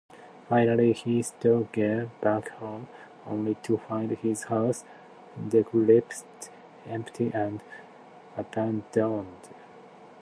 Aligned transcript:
Finally, 0.49 0.93
he 0.93 1.21
staggers 1.21 2.07
back 2.21 2.49
home, 2.57 2.87
only 3.27 3.53
to 3.61 3.77
find 3.77 4.09
his 4.13 4.45
house 4.45 4.83
decrepit, 5.47 6.49
empty, 6.87 7.29
and 7.35 7.61
abandoned. 8.35 9.49